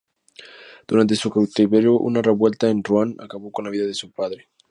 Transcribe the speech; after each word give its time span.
Durante 0.87 1.13
su 1.15 1.29
cautiverio 1.29 1.93
una 1.99 2.23
revuelta 2.23 2.67
en 2.67 2.83
Ruan 2.83 3.15
acabó 3.19 3.51
con 3.51 3.65
la 3.65 3.69
vida 3.69 3.85
de 3.85 3.93
su 3.93 4.11
padre. 4.11 4.49